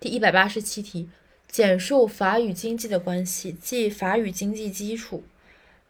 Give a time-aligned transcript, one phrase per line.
[0.00, 1.08] 第一百八十七题，
[1.46, 5.22] 简述法与经济的关系，即法与经济基础。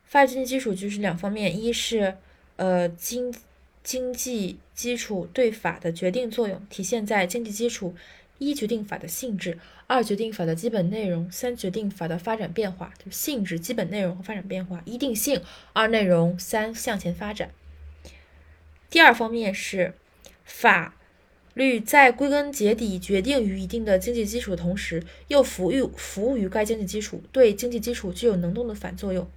[0.04, 2.16] 法与经济基础就是两方面，一是
[2.56, 3.32] 呃经
[3.84, 7.94] 经济基础对法的决定作用，体现在经济基础。
[8.42, 12.90] 一决定法的性质，二决定法的基本内容，三决定法的发展变化。
[13.04, 14.80] 就性质、基本内容和发展变化。
[14.86, 15.42] 一定性，
[15.74, 17.50] 二内容，三向前发展。
[18.88, 19.92] 第二方面是
[20.42, 20.94] 法
[21.54, 29.28] 律在归根结底决定于一定的经济基础的同时，又服务服务于该经济基础，对经济基础具有能动的反作用。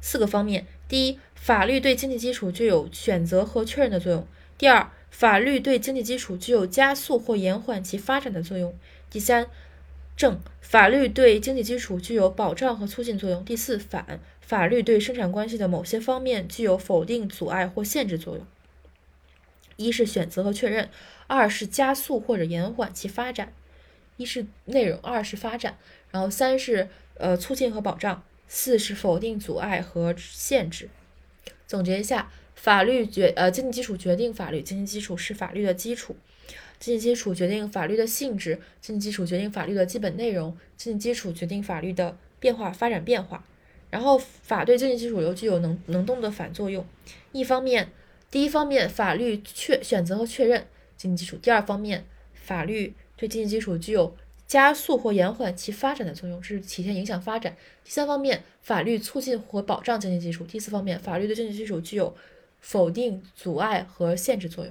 [0.00, 4.22] 四个方面：第一，法律对经济基础具有选择和确认的作用；
[4.58, 8.74] 第二，法律对经济基础具有加速或延缓其发展的作用。
[9.10, 9.46] 第三，
[10.16, 13.44] 正法律对经济基础具有保障和促进作用。
[13.44, 18.44] 第四，反法律对生产关系的某些方面具有否定、阻碍或限制作用。
[19.82, 20.88] 一是选择和确认，
[21.26, 23.52] 二是加速或者延缓其发展。
[24.16, 25.76] 一是内容，二是发展，
[26.10, 30.88] 然后三是呃促进和保障，四是否定、阻碍和限制。
[31.66, 32.30] 总结一下。
[32.54, 36.14] 法律决呃经济基础决定法律，经济基础是法律的基础，
[36.78, 43.44] 经济基础决定法律的性质，经济基础决定法律的基本内容，经济基础决定法律的变化发展变化。
[43.90, 46.86] 然后法对经济基础又具有能能动的反作用。
[47.32, 47.90] 一方面，
[48.32, 50.66] 第一方面法律确选择和确认
[50.96, 54.16] 经济基础；第二方面，法律对经济基础具有
[54.46, 57.54] 加速或延缓其发展的作用，这是体现影响发展。
[57.84, 62.16] 第三方面，法律促进或保障经济基础；第四方面，法律对经济基础具有
[62.60, 64.60] 否定、阻碍和限制作用。